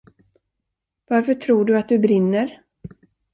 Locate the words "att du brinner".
1.79-2.61